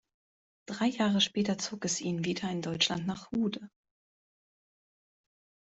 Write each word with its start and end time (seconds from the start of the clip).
Drei 0.65 0.87
Jahre 0.87 1.21
später 1.21 1.59
zog 1.59 1.85
es 1.85 2.01
ihn 2.01 2.25
wieder 2.25 2.49
in 2.49 2.63
Deutschland 2.63 3.05
nach 3.05 3.31
Hude. 3.31 3.69